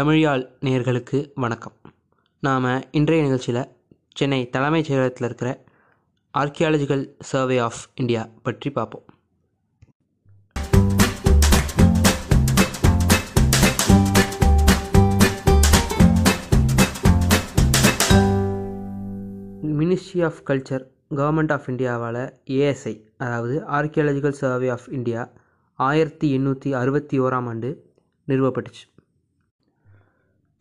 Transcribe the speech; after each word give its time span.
தமிழ்யாழ் 0.00 0.44
நேயர்களுக்கு 0.60 1.30
வணக்கம். 1.34 1.72
நாம் 2.40 2.82
இன்றைய 2.90 3.22
நிகழ்ச்சியில் 3.22 3.68
சென்னை 4.14 4.50
தலைமைச் 4.50 4.92
செயலகத்தில் 4.92 5.24
இருக்கிற 5.24 5.64
ஆர்கியாலஜிக்கல் 6.38 7.02
சர்வே 7.18 7.58
ஆஃப் 7.58 7.80
இந்தியா 7.94 8.28
பற்றி 8.42 8.70
பார்ப்போம். 8.70 9.04
Ministry 19.80 20.24
of 20.24 20.40
culture 20.46 20.86
government 21.10 21.52
of 21.52 21.68
இந்தியாவால் 21.68 22.32
ASI 22.44 22.94
அதாவது 23.16 23.60
ஆர்கியாலஜிக்கல் 23.60 24.40
சர்வே 24.42 24.68
ஆஃப் 24.68 24.88
இந்தியா 24.90 25.30
ஆயிரத்தி 25.74 26.38
எண்ணூற்றி 26.38 26.72
அறுபத்தி 26.72 27.20
ஓராம் 27.20 27.46
ஆண்டு 27.46 27.90
நிறுவப்பட்டுச்சு. 28.28 28.86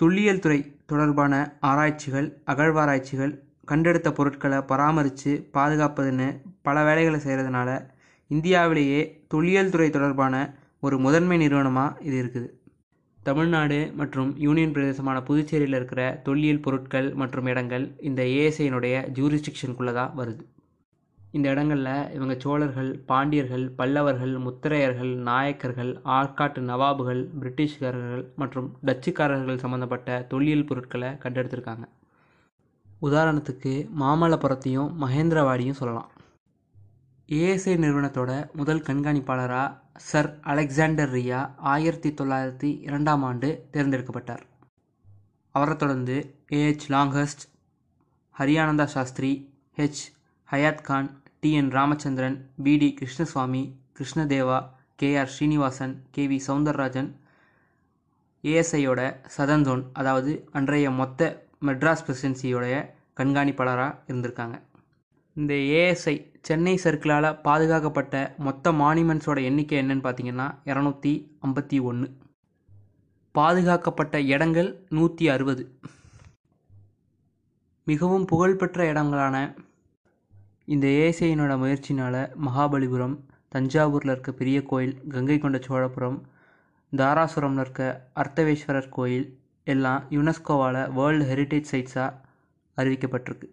தொல்லியல் 0.01 0.39
துறை 0.43 0.59
தொடர்பான 0.91 1.33
ஆராய்ச்சிகள் 1.69 2.27
அகழ்வாராய்ச்சிகள் 2.51 3.33
கண்டெடுத்த 3.69 4.09
பொருட்களை 4.11 4.59
பராமரித்து 4.71 5.31
பாதுகாப்பதுன்னு 5.55 6.27
பல 6.67 6.83
வேலைகளை 6.87 7.19
செய்கிறதுனால 7.25 7.69
இந்தியாவிலேயே 8.27 9.01
தொல்லியல் 9.33 9.69
துறை 9.69 9.89
தொடர்பான 9.89 10.35
ஒரு 10.79 10.97
முதன்மை 11.05 11.37
நிறுவனமாக 11.43 12.01
இது 12.07 12.15
இருக்குது. 12.23 12.49
தமிழ்நாடு 13.19 13.79
மற்றும் 13.99 14.31
யூனியன் 14.45 14.73
பிரதேசமான 14.77 15.17
புதுச்சேரியில் 15.27 15.77
இருக்கிற 15.79 16.03
தொல்லியல் 16.23 16.63
பொருட்கள் 16.67 17.09
மற்றும் 17.21 17.49
இடங்கள் 17.53 17.85
இந்த 18.09 18.23
ஏஎஸ்ஐனுடைய 18.37 18.95
ஜூரிஸ்டிக்ஷனுக்குள்ளே 19.17 19.93
தான் 19.99 20.15
வருது. 20.21 20.43
இந்த 21.31 21.49
இடங்களில் 21.49 22.11
இவங்க 22.13 22.35
சோழர்கள் 22.39 22.99
பாண்டியர்கள் 22.99 23.69
பல்லவர்கள் 23.69 24.33
முத்திரையர்கள் 24.37 25.15
நாயக்கர்கள் 25.15 25.91
ஆற்காட்டு 26.05 26.61
நவாபுகள் 26.71 27.21
பிரிட்டிஷ்காரர்கள் 27.41 28.33
மற்றும் 28.35 28.77
டச்சுக்காரர்கள் 28.85 29.57
சம்மந்தப்பட்ட 29.57 30.25
தொல்லியல் 30.27 30.65
பொருட்களை 30.65 31.09
கண்டெடுத்திருக்காங்க. 31.09 31.85
உதாரணத்துக்கு 33.01 33.89
மாமல்லபுரத்தையும் 33.99 34.91
மகேந்திரவாடியும் 35.03 35.79
சொல்லலாம். 35.81 36.11
ஏஎஸ்ஐ 37.27 37.75
நிறுவனத்தோட 37.83 38.53
முதல் 38.53 38.81
கண்காணிப்பாளராக 38.81 39.79
சர் 39.95 40.39
அலெக்சாண்டர் 40.41 41.11
ரியா 41.11 41.51
ஆயிரத்தி 41.57 42.09
தொள்ளாயிரத்தி 42.09 42.79
இரண்டாம் 42.81 43.23
ஆண்டு 43.23 43.67
தேர்ந்தெடுக்கப்பட்டார். 43.73 44.43
அவரை 45.55 45.75
தொடர்ந்து 45.75 46.35
A H 46.49 46.87
Longhurst 46.89 47.43
Hirananda 48.39 48.83
Sastri 48.83 49.53
H 49.77 50.03
Hayat 50.51 50.81
Khan 50.81 51.09
T 51.43 51.51
N 51.51 51.69
Ramachandran 51.71 52.35
P 52.63 52.73
D 52.81 52.87
Krishnaswami 52.97 53.61
Krishnadeva 53.97 54.57
K 54.95 55.07
R 55.17 55.31
Srinivasan 55.35 55.93
K 56.15 56.23
V 56.31 56.37
Soundararajan 56.47 57.07
ஏஎஸ்ஐயோட 58.43 59.01
southern 59.35 59.63
zone 59.67 59.81
அதாவது 59.93 60.33
அன்றைய 60.59 60.89
மொத்த 60.99 61.29
மெட்ராஸ் 61.67 62.03
பிரசிடென்சியோடைய 62.07 62.75
கண்காணிப்பாளராக 63.19 63.97
இருந்திருக்காங்க. 64.09 64.55
இந்த 65.35 65.55
ஏஎஸ்ஐ 65.79 66.15
சென்னை 66.49 66.75
சர்க்கிளால் 66.83 67.29
பாதுகாக்கப்பட்ட 67.47 68.21
மொத்த 68.49 68.73
மானிமெண்ட்ஸோட 68.83 69.41
எண்ணிக்கை 69.49 69.79
என்னன்னு 69.81 70.05
பார்த்தீங்கன்னா 70.07 70.47
இரநூத்தி 70.71 71.15
ஐம்பத்தி 71.47 71.79
ஒன்று 71.81 72.09
பாதுகாக்கப்பட்ட 73.35 74.21
இடங்கள் 74.33 74.71
நூற்றி 74.99 75.27
அறுபது. 75.29 75.65
மிகவும் 77.87 78.29
புகழ்பெற்ற 78.33 78.79
இடங்களான 78.93 79.35
இந்த 80.71 80.87
ஏஎஸ்ஐயினோட 80.87 81.53
முயற்சினால் 81.57 82.19
மகாபலிபுரம் 82.45 83.15
தஞ்சாவூரில் 83.55 84.11
இருக்க 84.11 84.31
பெரிய 84.31 84.63
கோயில் 84.63 85.07
கங்கை 85.07 85.37
கொண்ட 85.37 85.57
சோழபுரம் 85.57 86.19
தாராசுரமில் 86.97 87.59
இருக்க 87.59 88.09
அர்த்தவேஸ்வரர் 88.15 88.89
கோயில் 88.89 89.39
எல்லாம் 89.63 90.03
யுனெஸ்கோவால் 90.09 90.79
வேர்ல்டு 90.91 91.25
ஹெரிட்டேஜ் 91.25 91.71
சைட்ஸாக 91.71 92.19
அறிவிக்கப்பட்டிருக்கு. 92.77 93.47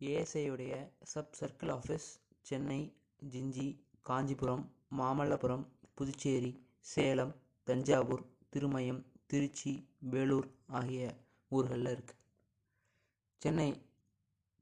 ஏஎஸ்ஐயுடைய 0.00 0.74
sub 1.02 1.32
circle 1.40 1.72
office 1.76 2.08
Chennai 2.40 2.80
Gingee 3.30 3.68
Kanchipuram 4.02 4.64
Mamallapuram 4.98 5.64
Puducherry 5.94 6.52
Salem 6.80 7.34
Thanjavur 7.64 8.24
Thirumayam 8.56 9.02
Trichy 9.26 9.88
Vellore 10.10 10.48
ஆகிய 10.66 11.14
ஊர்களில் 11.48 11.86
இருக்குது 11.86 12.20
சென்னை 13.42 13.68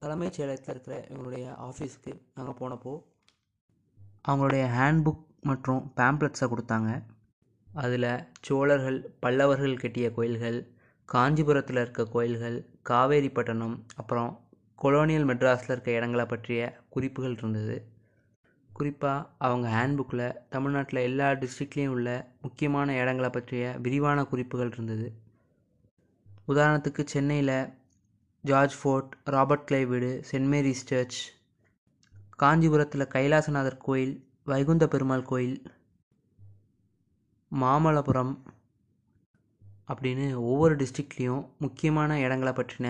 தலைமைச் 0.03 0.37
செயலகத்தில் 0.37 0.73
இருக்கிற 0.73 0.95
இவங்களுடைய 1.09 1.47
ஆஃபீஸ்க்கு 1.65 2.13
நாங்கள் 2.35 2.55
போனப்போ 2.59 2.93
அவங்களுடைய 4.29 4.65
ஹேண்ட்புக் 4.77 5.25
மற்றும் 5.41 5.93
பேம்ப்ளெட்ஸை 5.97 6.47
கொடுத்தாங்க. 6.53 6.91
அதில் 7.73 8.07
சோழர்கள் 8.41 8.97
பல்லவர்கள் 9.21 9.75
கட்டிய 9.77 10.13
கோயில்கள் 10.13 10.59
காஞ்சிபுரத்தில் 11.09 11.77
இருக்க 11.77 12.05
கோயில்கள் 12.05 12.57
காவேரிப்பட்டினம் 12.91 13.77
அப்புறம் 13.97 14.31
கொலோனியல் 14.83 15.29
மெட்ராஸில் 15.31 15.71
இருக்க 15.71 15.91
இடங்களை 15.91 16.25
பற்றிய 16.25 16.61
குறிப்புகள் 16.89 17.37
இருந்தது. 17.37 17.77
குறிப்பாக 18.73 19.29
அவங்க 19.39 19.69
ஹேண்ட்புக்கில் 19.77 20.27
தமிழ்நாட்டில் 20.49 21.01
எல்லா 21.01 21.31
டிஸ்ட்ரிக்ட்லேயும் 21.43 21.95
உள்ள 21.97 22.11
முக்கியமான 22.43 22.95
இடங்களை 22.95 23.31
பற்றிய 23.31 23.75
விரிவான 23.79 24.25
குறிப்புகள் 24.25 24.73
இருந்தது. 24.73 25.11
உதாரணத்துக்கு 26.49 27.05
சென்னையில் 27.05 27.55
ஜார்ஜ் 28.45 28.77
ஃபோர்ட் 28.81 29.11
ராபர்ட் 29.25 29.67
கிளை 29.69 29.83
வீடு 29.87 30.11
சென்ட் 30.31 30.49
மேரிஸ் 30.53 30.87
சர்ச் 30.91 31.19
காஞ்சிபுரத்தில் 32.37 33.13
கைலாசநாதர் 33.15 33.83
கோயில் 33.87 34.15
வைகுந்த 34.45 34.85
பெருமாள் 34.87 35.29
கோயில் 35.31 35.59
மாமல்லபுரம் 37.53 38.33
அப்படின்னு 39.93 40.27
ஒவ்வொரு 40.51 40.75
டிஸ்ட்ரிக்ட்லேயும் 40.77 41.45
முக்கியமான 41.59 42.19
இடங்களை 42.21 42.53
பற்றின 42.53 42.89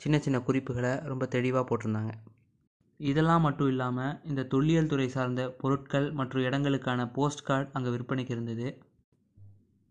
சின்ன 0.00 0.16
சின்ன 0.18 0.38
குறிப்புகளை 0.40 0.92
ரொம்ப 1.10 1.24
தெளிவாக 1.34 1.64
போட்டிருந்தாங்க. 1.68 2.12
இதெல்லாம் 3.00 3.44
மட்டும் 3.46 3.70
இல்லாமல் 3.72 4.18
இந்த 4.30 4.46
தொல்லியல் 4.52 4.90
துறை 4.92 5.08
சார்ந்த 5.08 5.42
பொருட்கள் 5.60 6.08
மற்றும் 6.12 6.44
இடங்களுக்கான 6.48 7.06
போஸ்ட் 7.16 7.46
கார்டு 7.48 7.70
அங்கே 7.72 7.92
விற்பனைக்கு 7.94 8.34
இருந்தது. 8.36 8.68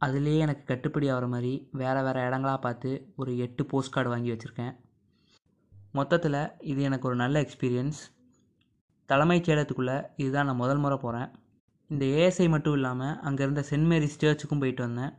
அதுலேயே 0.01 0.39
எனக்கு 0.45 0.63
கட்டுப்படி 0.71 1.07
ஆகிற 1.15 1.27
மாதிரி 1.27 1.53
வேறு 1.81 2.01
வேறு 2.07 2.25
இடங்களாக 2.27 2.59
பார்த்து 2.67 2.91
ஒரு 3.15 3.33
எட்டு 3.45 3.63
போஸ்ட் 3.65 3.95
கார்டு 3.95 4.09
வாங்கி 4.13 4.31
வச்சுருக்கேன். 4.33 4.73
மொத்தத்தில் 5.93 6.41
இது 6.71 6.81
எனக்கு 6.81 7.07
ஒரு 7.07 7.15
நல்ல 7.15 7.35
எக்ஸ்பீரியன்ஸ் 7.41 7.99
தலைமைச் 9.09 9.47
செயலகத்துக்குள்ளே 9.47 9.97
இதுதான் 10.15 10.47
நான் 10.49 10.61
முதல் 10.61 10.77
முறை 10.77 10.97
போகிறேன் 10.97 11.29
இந்த 11.89 12.05
ஏஎஸ்ஐ 12.19 12.47
மட்டும் 12.49 12.73
இல்லாமல் 12.73 13.17
அங்கே 13.27 13.43
இருந்த 13.43 13.63
சென்ட் 13.69 13.87
மேரிஸ் 13.91 14.19
சர்ச்சுக்கும் 14.21 14.61
போயிட்டு 14.63 14.83
வந்தேன். 14.87 15.13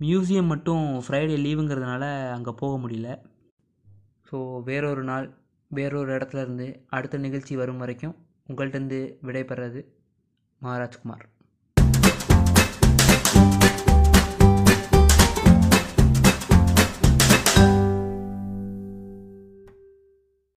மியூசியம் 0.00 0.50
மட்டும் 0.52 0.84
ஃப்ரைடே 1.04 1.36
லீவுங்கிறதுனால 1.44 2.04
அங்கே 2.36 2.52
போக 2.60 2.74
முடியல. 2.82 3.08
ஸோ 4.28 4.38
வேறொரு 4.62 5.02
நாள் 5.02 5.26
வேறொரு 5.70 6.10
இடத்துல 6.16 6.42
இருந்து 6.44 6.66
அடுத்த 6.96 7.18
நிகழ்ச்சி 7.18 7.56
வரும் 7.56 7.82
வரைக்கும் 7.84 8.14
உங்கள்கிட்டருந்து 8.48 9.00
விடைபெறது 9.26 9.80
மகாராஜ்குமார். 10.60 11.24